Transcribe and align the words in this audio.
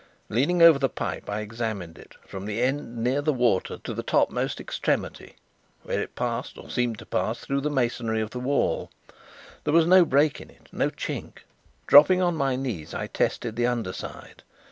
Leaning 0.29 0.63
over 0.63 0.79
the 0.79 0.89
pipe, 0.89 1.29
I 1.29 1.41
examined 1.41 1.95
it, 1.99 2.15
from 2.25 2.45
the 2.45 2.59
end 2.59 2.97
near 3.03 3.21
the 3.21 3.31
water 3.31 3.77
to 3.83 3.93
the 3.93 4.01
topmost 4.01 4.59
extremity 4.59 5.35
where 5.83 6.01
it 6.01 6.15
passed, 6.15 6.57
or 6.57 6.71
seemed 6.71 6.97
to 6.97 7.05
pass, 7.05 7.37
through 7.41 7.61
the 7.61 7.69
masonry 7.69 8.19
of 8.19 8.31
the 8.31 8.39
wall. 8.39 8.89
There 9.63 9.75
was 9.75 9.85
no 9.85 10.03
break 10.03 10.41
in 10.41 10.49
it, 10.49 10.69
no 10.71 10.89
chink. 10.89 11.43
Dropping 11.85 12.19
on 12.19 12.33
my 12.35 12.55
knees, 12.55 12.95
I 12.95 13.05
tested 13.05 13.55
the 13.55 13.67
under 13.67 13.93
side. 13.93 14.41